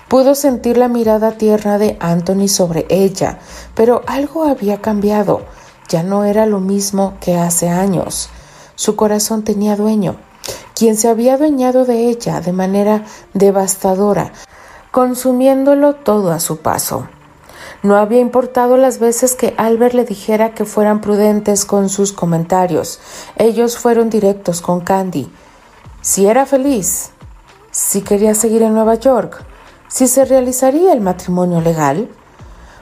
Pudo 0.07 0.35
sentir 0.35 0.77
la 0.77 0.87
mirada 0.87 1.33
tierna 1.33 1.79
de 1.79 1.97
Anthony 1.99 2.47
sobre 2.47 2.85
ella, 2.89 3.39
pero 3.75 4.03
algo 4.07 4.45
había 4.45 4.79
cambiado, 4.79 5.41
ya 5.89 6.01
no 6.01 6.23
era 6.23 6.45
lo 6.45 6.61
mismo 6.61 7.15
que 7.19 7.35
hace 7.35 7.67
años. 7.67 8.29
Su 8.75 8.95
corazón 8.95 9.43
tenía 9.43 9.75
dueño 9.75 10.25
quien 10.77 10.95
se 10.95 11.07
había 11.07 11.33
adueñado 11.33 11.85
de 11.85 12.07
ella 12.07 12.39
de 12.39 12.53
manera 12.53 13.03
devastadora, 13.33 14.31
consumiéndolo 14.91 15.95
todo 15.95 16.31
a 16.31 16.39
su 16.39 16.57
paso. 16.57 17.07
No 17.81 17.97
había 17.97 18.19
importado 18.19 18.77
las 18.77 18.99
veces 18.99 19.33
que 19.33 19.55
Albert 19.57 19.95
le 19.95 20.05
dijera 20.05 20.53
que 20.53 20.65
fueran 20.65 21.01
prudentes 21.01 21.65
con 21.65 21.89
sus 21.89 22.13
comentarios. 22.13 22.99
Ellos 23.37 23.75
fueron 23.75 24.11
directos 24.11 24.61
con 24.61 24.81
Candy. 24.81 25.31
Si 26.01 26.27
era 26.27 26.45
feliz, 26.45 27.09
si 27.71 28.01
quería 28.01 28.35
seguir 28.35 28.61
en 28.61 28.75
Nueva 28.75 28.95
York, 28.95 29.43
si 29.87 30.07
se 30.07 30.25
realizaría 30.25 30.93
el 30.93 31.01
matrimonio 31.01 31.59
legal. 31.59 32.07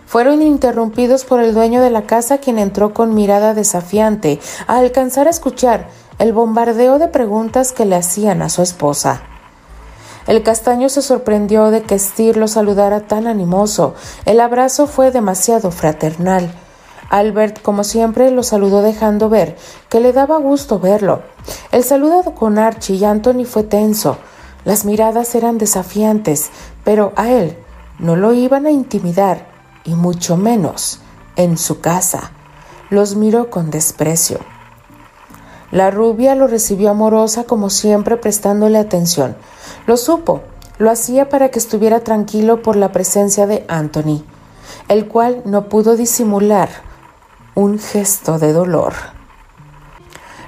Fueron 0.06 0.42
interrumpidos 0.42 1.24
por 1.24 1.40
el 1.40 1.54
dueño 1.54 1.82
de 1.82 1.92
la 1.92 2.06
casa 2.06 2.40
quien 2.40 2.60
entró 2.60 2.94
con 2.94 3.16
mirada 3.16 3.54
desafiante 3.54 4.42
a 4.68 4.80
alcanzar 4.80 5.28
a 5.28 5.32
escuchar 5.32 5.88
el 6.18 6.34
bombardeo 6.34 7.00
de 7.00 7.08
preguntas 7.08 7.72
que 7.72 7.86
le 7.86 7.96
hacían 7.96 8.42
a 8.42 8.50
su 8.50 8.62
esposa. 8.62 9.22
El 10.28 10.42
castaño 10.42 10.90
se 10.90 11.02
sorprendió 11.02 11.70
de 11.70 11.84
que 11.84 12.00
Steer 12.00 12.38
lo 12.38 12.48
saludara 12.48 13.02
tan 13.02 13.28
animoso. 13.28 13.94
El 14.26 14.40
abrazo 14.40 14.88
fue 14.88 15.12
demasiado 15.12 15.70
fraternal. 15.72 16.52
Albert, 17.10 17.62
como 17.62 17.84
siempre, 17.84 18.32
lo 18.32 18.42
saludó 18.42 18.82
dejando 18.82 19.30
ver 19.30 19.56
que 19.90 20.00
le 20.00 20.14
daba 20.14 20.38
gusto 20.38 20.80
verlo. 20.80 21.22
El 21.72 21.84
saludo 21.84 22.34
con 22.34 22.58
Archie 22.58 22.96
y 22.96 23.06
Anthony 23.06 23.46
fue 23.46 23.64
tenso. 23.64 24.18
Las 24.64 24.86
miradas 24.86 25.36
eran 25.36 25.60
desafiantes, 25.60 26.50
pero 26.84 27.14
a 27.16 27.30
él 27.30 27.58
no 28.00 28.16
lo 28.16 28.34
iban 28.34 28.66
a 28.66 28.72
intimidar, 28.72 29.48
y 29.84 29.94
mucho 29.94 30.38
menos 30.38 31.02
en 31.36 31.60
su 31.60 31.82
casa. 31.82 32.32
Los 32.90 33.16
miró 33.16 33.52
con 33.52 33.70
desprecio. 33.70 34.40
La 35.72 35.92
rubia 35.92 36.36
lo 36.36 36.48
recibió 36.48 36.92
amorosa 36.92 37.44
como 37.46 37.70
siempre 37.70 38.18
prestándole 38.18 38.78
atención. 38.78 39.36
Lo 39.88 39.98
supo, 39.98 40.42
lo 40.78 40.92
hacía 40.92 41.30
para 41.30 41.50
que 41.50 41.60
estuviera 41.60 42.02
tranquilo 42.02 42.62
por 42.62 42.76
la 42.76 42.92
presencia 42.92 43.48
de 43.48 43.66
Anthony, 43.68 44.24
el 44.88 45.08
cual 45.08 45.42
no 45.46 45.70
pudo 45.70 45.96
disimular 45.96 46.70
un 47.56 47.80
gesto 47.80 48.38
de 48.40 48.54
dolor. 48.54 48.94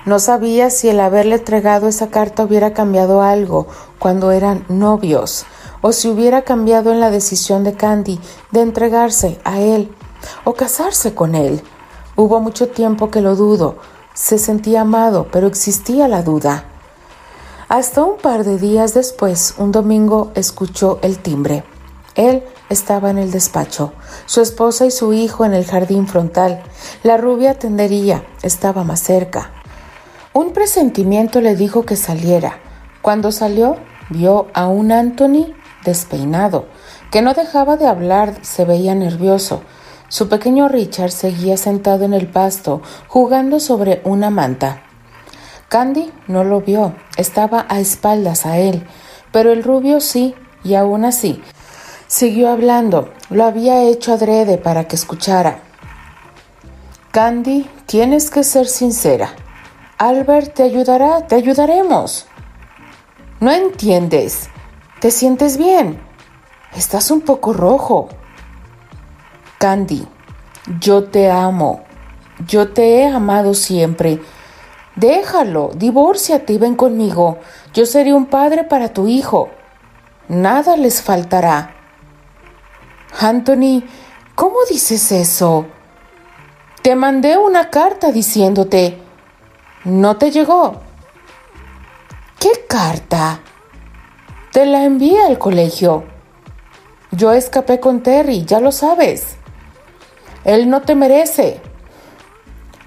No 0.05 0.19
sabía 0.19 0.69
si 0.69 0.89
el 0.89 0.99
haberle 0.99 1.35
entregado 1.35 1.87
esa 1.87 2.09
carta 2.09 2.43
hubiera 2.43 2.73
cambiado 2.73 3.21
algo 3.21 3.67
cuando 3.99 4.31
eran 4.31 4.65
novios, 4.69 5.45
o 5.81 5.91
si 5.91 6.09
hubiera 6.09 6.43
cambiado 6.43 6.91
en 6.91 6.99
la 6.99 7.09
decisión 7.09 7.63
de 7.63 7.73
Candy 7.73 8.19
de 8.51 8.61
entregarse 8.61 9.39
a 9.43 9.59
él 9.59 9.93
o 10.43 10.53
casarse 10.53 11.13
con 11.13 11.35
él. 11.35 11.61
Hubo 12.15 12.39
mucho 12.39 12.69
tiempo 12.69 13.11
que 13.11 13.21
lo 13.21 13.35
dudo. 13.35 13.75
Se 14.17 14.39
sentía 14.39 14.81
amado, 14.81 15.27
pero 15.31 15.45
existía 15.45 16.07
la 16.07 16.23
duda. 16.23 16.63
Hasta 17.69 18.03
un 18.03 18.17
par 18.17 18.45
de 18.45 18.57
días 18.57 18.95
después, 18.95 19.53
un 19.59 19.71
domingo, 19.71 20.31
escuchó 20.33 20.97
el 21.03 21.19
timbre. 21.19 21.63
Él 22.15 22.43
estaba 22.67 23.11
en 23.11 23.19
el 23.19 23.29
despacho, 23.29 23.93
su 24.25 24.41
esposa 24.41 24.87
y 24.87 24.91
su 24.91 25.13
hijo 25.13 25.45
en 25.45 25.53
el 25.53 25.65
jardín 25.65 26.07
frontal. 26.07 26.63
La 27.03 27.17
rubia 27.17 27.59
tendería 27.59 28.25
estaba 28.41 28.83
más 28.83 29.01
cerca. 29.01 29.51
Un 30.33 30.51
presentimiento 30.51 31.39
le 31.39 31.55
dijo 31.55 31.85
que 31.85 31.95
saliera. 31.95 32.57
Cuando 33.03 33.31
salió, 33.31 33.77
vio 34.09 34.47
a 34.55 34.65
un 34.65 34.91
Anthony 34.91 35.53
despeinado, 35.85 36.65
que 37.11 37.21
no 37.21 37.35
dejaba 37.35 37.77
de 37.77 37.85
hablar, 37.85 38.39
se 38.41 38.65
veía 38.65 38.95
nervioso. 38.95 39.61
Su 40.09 40.29
pequeño 40.29 40.67
Richard 40.67 41.11
seguía 41.11 41.57
sentado 41.57 42.05
en 42.05 42.13
el 42.13 42.27
pasto, 42.27 42.81
jugando 43.07 43.59
sobre 43.59 44.01
una 44.05 44.29
manta. 44.29 44.83
Candy 45.67 46.11
no 46.27 46.43
lo 46.43 46.61
vio, 46.61 46.95
estaba 47.17 47.65
a 47.67 47.79
espaldas 47.79 48.45
a 48.45 48.57
él, 48.57 48.87
pero 49.33 49.51
el 49.51 49.63
rubio 49.63 49.99
sí, 49.99 50.33
y 50.63 50.75
aún 50.75 51.03
así, 51.03 51.41
siguió 52.07 52.49
hablando, 52.49 53.11
lo 53.29 53.43
había 53.43 53.83
hecho 53.83 54.13
adrede 54.13 54.57
para 54.57 54.87
que 54.87 54.95
escuchara. 54.95 55.59
Candy, 57.11 57.69
tienes 57.85 58.29
que 58.29 58.43
ser 58.43 58.67
sincera. 58.67 59.33
Albert 59.97 60.53
te 60.53 60.63
ayudará, 60.63 61.27
te 61.27 61.35
ayudaremos. 61.35 62.27
No 63.39 63.51
entiendes. 63.51 64.49
¿Te 64.99 65.11
sientes 65.11 65.57
bien? 65.57 65.99
Estás 66.75 67.11
un 67.11 67.21
poco 67.21 67.53
rojo. 67.53 68.09
Candy, 69.57 70.07
yo 70.79 71.05
te 71.05 71.29
amo. 71.29 71.83
Yo 72.47 72.69
te 72.69 72.99
he 72.99 73.07
amado 73.07 73.55
siempre 73.55 74.21
Déjalo, 74.97 75.69
divórciate 75.75 76.53
y 76.53 76.57
ven 76.57 76.75
conmigo. 76.75 77.37
Yo 77.71 77.85
seré 77.85 78.15
un 78.15 78.25
padre 78.25 78.63
para 78.63 78.93
tu 78.93 79.07
hijo. 79.07 79.49
Nada 80.27 80.75
les 80.75 81.03
faltará. 81.03 81.75
Anthony, 83.19 83.83
¿cómo 84.33 84.57
dices 84.67 85.11
eso? 85.11 85.67
Te 86.81 86.95
mandé 86.95 87.37
una 87.37 87.69
carta 87.69 88.11
diciéndote. 88.11 88.99
¿No 89.83 90.17
te 90.17 90.31
llegó? 90.31 90.81
¿Qué 92.39 92.65
carta? 92.67 93.39
Te 94.51 94.65
la 94.65 94.83
envié 94.83 95.23
al 95.23 95.37
colegio. 95.37 96.05
Yo 97.11 97.33
escapé 97.33 97.79
con 97.79 98.01
Terry, 98.01 98.45
ya 98.45 98.59
lo 98.59 98.71
sabes. 98.71 99.36
Él 100.47 100.69
no 100.69 100.81
te 100.81 100.95
merece. 100.95 101.59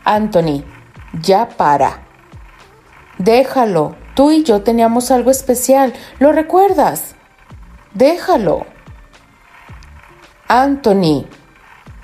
Anthony, 0.03 0.65
ya 1.21 1.47
para. 1.47 2.01
Déjalo. 3.19 3.97
Tú 4.15 4.31
y 4.31 4.43
yo 4.45 4.63
teníamos 4.63 5.11
algo 5.11 5.31
especial. 5.31 5.93
¿Lo 6.19 6.33
recuerdas? 6.33 7.17
Déjalo. 7.93 8.65
Anthony, 10.49 11.27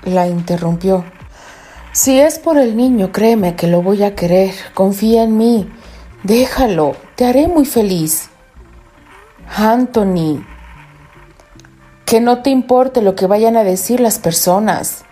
la 0.03 0.27
interrumpió. 0.27 1.03
Si 1.91 2.19
es 2.19 2.37
por 2.37 2.59
el 2.59 2.77
niño, 2.77 3.11
créeme 3.11 3.55
que 3.55 3.65
lo 3.65 3.81
voy 3.81 4.03
a 4.03 4.13
querer. 4.13 4.53
Confía 4.75 5.23
en 5.23 5.37
mí. 5.37 5.67
Déjalo. 6.21 6.95
Te 7.15 7.25
haré 7.25 7.47
muy 7.47 7.65
feliz. 7.65 8.29
Anthony, 9.55 10.45
que 12.05 12.21
no 12.21 12.43
te 12.43 12.51
importe 12.51 13.01
lo 13.01 13.15
que 13.15 13.25
vayan 13.25 13.57
a 13.57 13.63
decir 13.63 13.99
las 13.99 14.19
personas. 14.19 15.06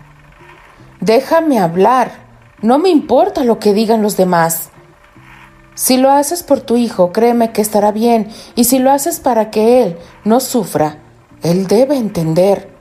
Déjame 1.05 1.59
hablar. 1.59 2.13
No 2.63 2.79
me 2.79 2.89
importa 2.89 3.43
lo 3.43 3.59
que 3.59 3.75
digan 3.75 4.01
los 4.01 4.17
demás. 4.17 4.69
Si 5.75 5.97
lo 5.97 6.09
haces 6.09 6.41
por 6.41 6.61
tu 6.61 6.77
hijo, 6.77 7.11
créeme 7.11 7.51
que 7.51 7.61
estará 7.61 7.91
bien, 7.91 8.29
y 8.55 8.63
si 8.63 8.79
lo 8.79 8.89
haces 8.89 9.19
para 9.19 9.51
que 9.51 9.83
él 9.83 9.99
no 10.23 10.39
sufra, 10.39 10.97
él 11.43 11.67
debe 11.67 11.95
entender. 11.97 12.73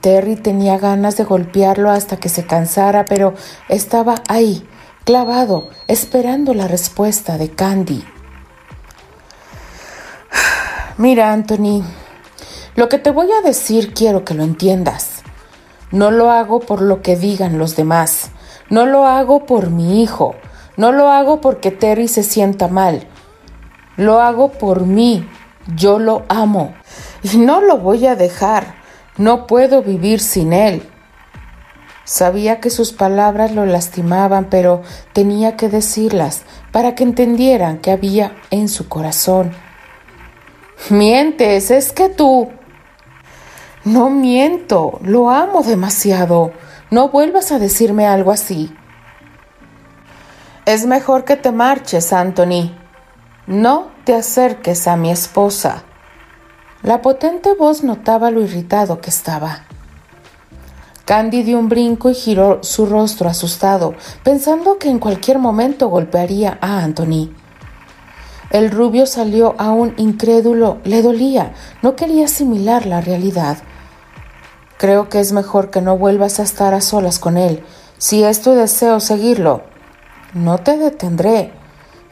Terry 0.00 0.36
tenía 0.36 0.78
ganas 0.78 1.18
de 1.18 1.24
golpearlo 1.24 1.90
hasta 1.90 2.16
que 2.16 2.30
se 2.30 2.46
cansara, 2.46 3.04
pero 3.04 3.34
estaba 3.68 4.14
ahí, 4.28 4.66
clavado, 5.04 5.68
esperando 5.86 6.54
la 6.54 6.66
respuesta 6.66 7.36
de 7.36 7.50
Candy. 7.50 8.02
Mira, 10.96 11.30
Anthony, 11.30 11.82
lo 12.74 12.88
que 12.88 12.96
te 12.96 13.10
voy 13.10 13.28
a 13.32 13.46
decir 13.46 13.92
quiero 13.92 14.24
que 14.24 14.32
lo 14.32 14.44
entiendas. 14.44 15.19
No 15.92 16.10
lo 16.10 16.30
hago 16.30 16.60
por 16.60 16.82
lo 16.82 17.02
que 17.02 17.16
digan 17.16 17.58
los 17.58 17.74
demás. 17.76 18.30
No 18.68 18.86
lo 18.86 19.06
hago 19.06 19.46
por 19.46 19.70
mi 19.70 20.02
hijo. 20.02 20.36
No 20.76 20.92
lo 20.92 21.10
hago 21.10 21.40
porque 21.40 21.70
Terry 21.70 22.06
se 22.06 22.22
sienta 22.22 22.68
mal. 22.68 23.08
Lo 23.96 24.20
hago 24.20 24.52
por 24.52 24.86
mí. 24.86 25.28
Yo 25.74 25.98
lo 25.98 26.24
amo. 26.28 26.74
Y 27.22 27.38
no 27.38 27.60
lo 27.60 27.78
voy 27.78 28.06
a 28.06 28.14
dejar. 28.14 28.74
No 29.16 29.46
puedo 29.46 29.82
vivir 29.82 30.20
sin 30.20 30.52
él. 30.52 30.88
Sabía 32.04 32.60
que 32.60 32.70
sus 32.70 32.92
palabras 32.92 33.52
lo 33.52 33.66
lastimaban, 33.66 34.46
pero 34.46 34.82
tenía 35.12 35.56
que 35.56 35.68
decirlas 35.68 36.42
para 36.72 36.94
que 36.94 37.04
entendieran 37.04 37.78
que 37.78 37.90
había 37.90 38.36
en 38.50 38.68
su 38.68 38.88
corazón. 38.88 39.52
Mientes, 40.88 41.70
es 41.70 41.92
que 41.92 42.08
tú... 42.08 42.48
No 43.84 44.10
miento, 44.10 44.98
lo 45.02 45.30
amo 45.30 45.62
demasiado. 45.62 46.52
No 46.90 47.08
vuelvas 47.08 47.50
a 47.50 47.58
decirme 47.58 48.06
algo 48.06 48.30
así. 48.30 48.74
Es 50.66 50.86
mejor 50.86 51.24
que 51.24 51.36
te 51.36 51.50
marches, 51.50 52.12
Anthony. 52.12 52.76
No 53.46 53.88
te 54.04 54.14
acerques 54.14 54.86
a 54.86 54.96
mi 54.96 55.10
esposa. 55.10 55.82
La 56.82 57.00
potente 57.00 57.54
voz 57.54 57.82
notaba 57.82 58.30
lo 58.30 58.42
irritado 58.42 59.00
que 59.00 59.08
estaba. 59.10 59.64
Candy 61.06 61.42
dio 61.42 61.58
un 61.58 61.68
brinco 61.68 62.10
y 62.10 62.14
giró 62.14 62.62
su 62.62 62.86
rostro 62.86 63.28
asustado, 63.28 63.94
pensando 64.22 64.78
que 64.78 64.90
en 64.90 64.98
cualquier 64.98 65.38
momento 65.38 65.88
golpearía 65.88 66.58
a 66.60 66.82
Anthony. 66.82 67.30
El 68.50 68.70
rubio 68.70 69.06
salió 69.06 69.54
aún 69.58 69.94
incrédulo, 69.96 70.78
le 70.84 71.02
dolía, 71.02 71.52
no 71.82 71.96
quería 71.96 72.26
asimilar 72.26 72.86
la 72.86 73.00
realidad. 73.00 73.58
Creo 74.80 75.10
que 75.10 75.20
es 75.20 75.32
mejor 75.32 75.68
que 75.68 75.82
no 75.82 75.98
vuelvas 75.98 76.40
a 76.40 76.42
estar 76.42 76.72
a 76.72 76.80
solas 76.80 77.18
con 77.18 77.36
él. 77.36 77.62
Si 77.98 78.24
es 78.24 78.40
tu 78.40 78.52
deseo 78.52 78.98
seguirlo, 78.98 79.62
no 80.32 80.56
te 80.56 80.78
detendré. 80.78 81.52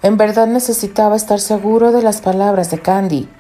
En 0.02 0.18
verdad 0.18 0.46
necesitaba 0.46 1.16
estar 1.16 1.40
seguro 1.40 1.92
de 1.92 2.02
las 2.02 2.20
palabras 2.20 2.70
de 2.70 2.78
Candy. 2.78 3.31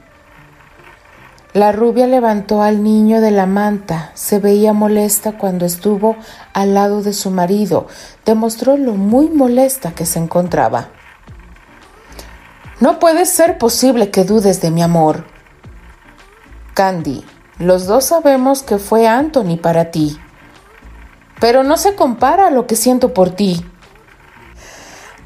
La 1.52 1.72
rubia 1.72 2.06
levantó 2.06 2.62
al 2.62 2.82
niño 2.82 3.20
de 3.20 3.30
la 3.30 3.44
manta. 3.44 4.12
Se 4.14 4.38
veía 4.38 4.72
molesta 4.72 5.36
cuando 5.36 5.66
estuvo 5.66 6.16
al 6.54 6.72
lado 6.72 7.02
de 7.02 7.12
su 7.12 7.30
marido. 7.30 7.86
Demostró 8.24 8.78
lo 8.78 8.94
muy 8.94 9.28
molesta 9.28 9.92
que 9.92 10.06
se 10.06 10.20
encontraba. 10.20 10.88
No 12.80 12.98
puede 12.98 13.26
ser 13.26 13.58
posible 13.58 14.10
que 14.10 14.24
dudes 14.24 14.62
de 14.62 14.70
mi 14.70 14.80
amor. 14.80 15.26
Candy, 16.72 17.26
los 17.58 17.86
dos 17.86 18.04
sabemos 18.04 18.62
que 18.62 18.78
fue 18.78 19.08
Anthony 19.08 19.56
para 19.60 19.90
ti. 19.90 20.16
Pero 21.40 21.64
no 21.64 21.76
se 21.76 21.96
compara 21.96 22.50
lo 22.50 22.66
que 22.66 22.76
siento 22.76 23.12
por 23.12 23.30
ti. 23.30 23.64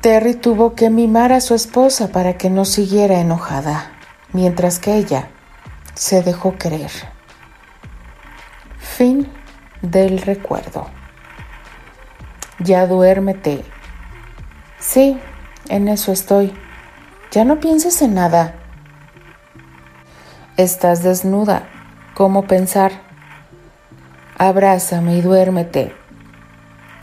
Terry 0.00 0.34
tuvo 0.34 0.74
que 0.74 0.88
mimar 0.88 1.32
a 1.32 1.40
su 1.40 1.54
esposa 1.54 2.08
para 2.08 2.38
que 2.38 2.50
no 2.50 2.64
siguiera 2.64 3.20
enojada, 3.20 3.92
mientras 4.32 4.78
que 4.78 4.96
ella 4.96 5.28
se 5.94 6.22
dejó 6.22 6.56
querer. 6.56 6.90
Fin 8.78 9.28
del 9.82 10.18
recuerdo. 10.18 10.86
Ya 12.58 12.86
duérmete. 12.86 13.62
Sí, 14.78 15.18
en 15.68 15.88
eso 15.88 16.12
estoy. 16.12 16.52
Ya 17.30 17.44
no 17.44 17.60
pienses 17.60 18.00
en 18.00 18.14
nada. 18.14 18.54
Estás 20.56 21.02
desnuda 21.02 21.71
cómo 22.14 22.46
pensar. 22.46 22.92
Abrázame 24.38 25.16
y 25.16 25.20
duérmete. 25.20 25.94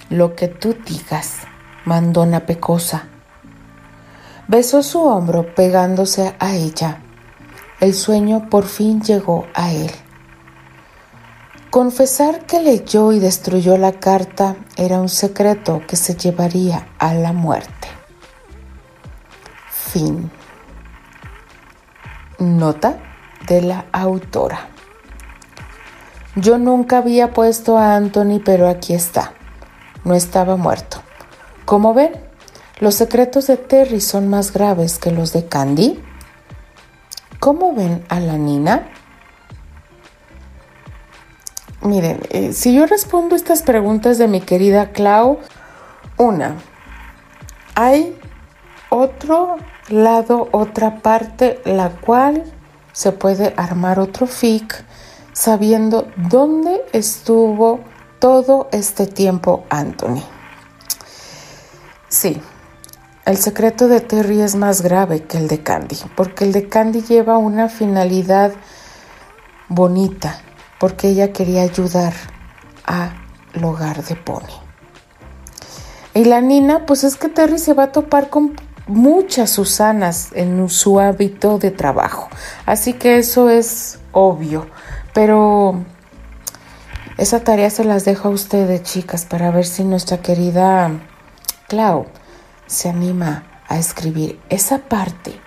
Lo 0.10 0.36
que 0.36 0.48
tú 0.48 0.76
digas, 0.86 1.42
mandona 1.86 2.42
pecosa. 2.42 3.08
Besó 4.48 4.82
su 4.82 5.04
hombro 5.04 5.54
pegándose 5.54 6.36
a 6.40 6.56
ella. 6.56 7.00
El 7.80 7.94
sueño 7.94 8.50
por 8.50 8.66
fin 8.66 9.02
llegó 9.02 9.46
a 9.54 9.72
él. 9.72 9.92
Confesar 11.70 12.48
que 12.48 12.60
leyó 12.60 13.12
y 13.12 13.20
destruyó 13.20 13.78
la 13.78 13.94
carta 13.94 14.56
era 14.76 15.00
un 15.00 15.08
secreto 15.08 15.84
que 15.88 15.96
se 15.96 16.16
llevaría 16.16 16.88
a 16.98 17.14
la 17.14 17.32
muerte. 17.32 17.88
Fin. 19.70 20.32
Nota 22.40 22.98
de 23.48 23.62
la 23.62 23.86
autora. 23.92 24.70
Yo 26.36 26.58
nunca 26.58 27.00
había 27.00 27.34
puesto 27.34 27.78
a 27.78 27.96
Anthony, 27.96 28.40
pero 28.44 28.68
aquí 28.68 28.94
está. 28.94 29.34
No 30.04 30.14
estaba 30.14 30.56
muerto. 30.58 31.02
Como 31.66 31.94
ven, 31.94 32.12
los 32.80 32.96
secretos 32.96 33.48
de 33.48 33.58
Terry 33.58 34.00
son 34.00 34.30
más 34.30 34.54
graves 34.54 35.00
que 35.00 35.12
los 35.12 35.34
de 35.34 35.48
Candy. 35.48 36.00
¿Cómo 37.40 37.74
ven 37.74 38.06
a 38.10 38.20
la 38.20 38.38
Nina? 38.38 38.88
Miren, 41.82 42.22
eh, 42.30 42.54
si 42.54 42.74
yo 42.74 42.86
respondo 42.86 43.36
estas 43.36 43.64
preguntas 43.64 44.18
de 44.18 44.28
mi 44.28 44.42
querida 44.42 44.92
Clau, 44.92 45.40
una, 46.18 46.56
hay 47.76 48.20
otro 48.90 49.56
lado, 49.88 50.50
otra 50.52 50.98
parte, 50.98 51.62
la 51.66 51.90
cual 51.90 52.44
se 52.92 53.14
puede 53.14 53.54
armar 53.56 54.00
otro 54.00 54.28
fic 54.28 54.84
sabiendo 55.40 56.12
dónde 56.18 56.82
estuvo 56.92 57.80
todo 58.20 58.68
este 58.74 59.08
tiempo 59.08 59.64
Anthony. 59.70 60.22
Sí, 62.10 62.42
el 63.24 63.38
secreto 63.38 63.88
de 63.88 64.02
Terry 64.02 64.42
es 64.42 64.56
más 64.56 64.82
grave 64.82 65.24
que 65.24 65.38
el 65.38 65.48
de 65.48 65.64
Candy, 65.64 65.96
porque 66.18 66.44
el 66.44 66.52
de 66.52 66.68
Candy 66.68 67.04
lleva 67.04 67.38
una 67.38 67.70
finalidad 67.70 68.52
bonita, 69.70 70.42
porque 70.78 71.08
ella 71.08 71.32
quería 71.32 71.62
ayudar 71.62 72.12
al 72.84 73.64
hogar 73.64 74.04
de 74.04 74.16
Pony. 74.16 74.60
Y 76.16 76.26
la 76.26 76.42
Nina, 76.42 76.86
pues 76.86 77.06
es 77.06 77.16
que 77.16 77.30
Terry 77.30 77.60
se 77.60 77.74
va 77.74 77.84
a 77.84 77.92
topar 77.94 78.30
con 78.30 78.56
muchas 78.88 79.52
Susanas 79.52 80.32
en 80.34 80.68
su 80.68 81.00
hábito 81.00 81.60
de 81.60 81.72
trabajo, 81.72 82.28
así 82.66 82.92
que 82.92 83.20
eso 83.20 83.50
es 83.50 84.00
obvio. 84.12 84.68
Pero 85.14 85.84
esa 87.18 87.44
tarea 87.44 87.70
se 87.70 87.84
las 87.84 88.06
dejo 88.06 88.30
a 88.30 88.32
ustedes, 88.32 88.84
chicas, 88.84 89.26
para 89.26 89.52
ver 89.52 89.66
si 89.66 89.84
nuestra 89.84 90.22
querida 90.22 90.92
Clau 91.68 92.06
se 92.68 92.90
anima 92.90 93.44
a 93.68 93.78
escribir 93.78 94.40
esa 94.50 94.80
parte 94.80 95.40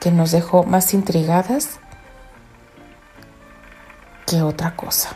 que 0.00 0.10
nos 0.10 0.32
dejó 0.32 0.64
más 0.64 0.92
intrigadas 0.92 1.78
que 4.26 4.42
otra 4.42 4.74
cosa. 4.76 5.10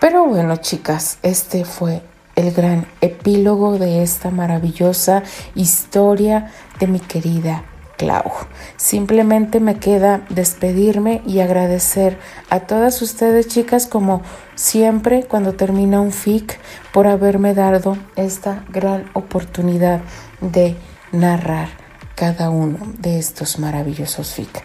Pero 0.00 0.24
bueno, 0.24 0.56
chicas, 0.56 1.18
este 1.22 1.64
fue 1.64 2.02
el 2.36 2.52
gran 2.52 2.86
epílogo 3.00 3.78
de 3.78 4.02
esta 4.02 4.30
maravillosa 4.30 5.22
historia 5.54 6.50
de 6.78 6.86
mi 6.86 7.00
querida 7.00 7.64
Clau. 8.04 8.30
Simplemente 8.76 9.60
me 9.60 9.78
queda 9.78 10.26
despedirme 10.28 11.22
y 11.26 11.40
agradecer 11.40 12.18
a 12.50 12.60
todas 12.60 13.00
ustedes 13.00 13.48
chicas 13.48 13.86
como 13.86 14.20
siempre 14.54 15.24
cuando 15.24 15.54
termina 15.54 16.02
un 16.02 16.12
FIC 16.12 16.58
por 16.92 17.06
haberme 17.06 17.54
dado 17.54 17.96
esta 18.14 18.62
gran 18.68 19.10
oportunidad 19.14 20.02
de 20.42 20.76
narrar 21.12 21.68
cada 22.14 22.50
uno 22.50 22.76
de 22.98 23.18
estos 23.18 23.58
maravillosos 23.58 24.34
FIC. 24.34 24.62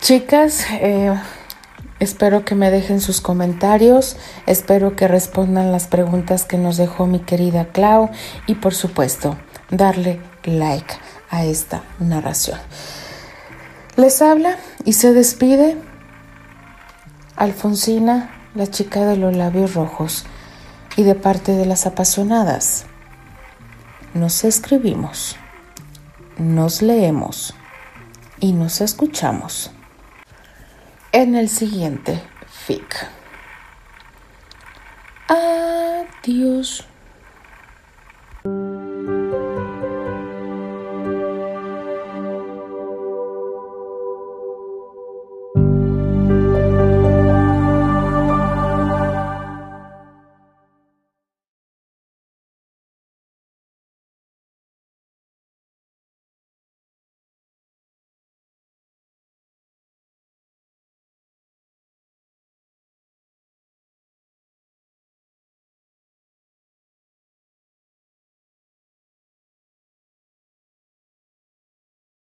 Chicas, 0.00 0.64
eh, 0.70 1.12
espero 1.98 2.44
que 2.44 2.54
me 2.54 2.70
dejen 2.70 3.00
sus 3.00 3.20
comentarios, 3.20 4.16
espero 4.46 4.94
que 4.94 5.08
respondan 5.08 5.72
las 5.72 5.88
preguntas 5.88 6.44
que 6.44 6.58
nos 6.58 6.76
dejó 6.76 7.06
mi 7.06 7.18
querida 7.18 7.66
Clau 7.72 8.10
y 8.46 8.54
por 8.54 8.72
supuesto 8.72 9.36
darle 9.68 10.20
like 10.44 10.94
a 11.32 11.44
esta 11.44 11.82
narración. 11.98 12.60
Les 13.96 14.22
habla 14.22 14.58
y 14.84 14.92
se 14.92 15.12
despide 15.12 15.76
Alfonsina, 17.36 18.30
la 18.54 18.68
chica 18.68 19.04
de 19.04 19.16
los 19.16 19.34
labios 19.34 19.74
rojos, 19.74 20.24
y 20.96 21.02
de 21.02 21.14
parte 21.14 21.52
de 21.52 21.66
las 21.66 21.86
apasionadas. 21.86 22.84
Nos 24.14 24.44
escribimos, 24.44 25.36
nos 26.36 26.82
leemos 26.82 27.54
y 28.38 28.52
nos 28.52 28.80
escuchamos 28.82 29.70
en 31.12 31.34
el 31.34 31.48
siguiente 31.48 32.22
FIC. 32.66 33.08
Adiós. 35.28 36.91